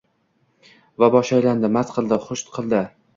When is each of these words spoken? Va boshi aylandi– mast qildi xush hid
Va 1.03 1.09
boshi 1.15 1.35
aylandi– 1.39 1.71
mast 1.75 1.93
qildi 1.99 2.19
xush 2.25 2.47
hid 2.61 2.75